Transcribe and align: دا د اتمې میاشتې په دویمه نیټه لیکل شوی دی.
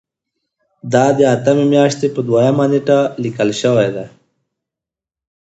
دا 0.93 1.05
د 1.17 1.19
اتمې 1.35 1.65
میاشتې 1.73 2.07
په 2.15 2.19
دویمه 2.27 2.65
نیټه 2.71 2.99
لیکل 3.23 3.49
شوی 3.61 3.89
دی. 3.95 4.07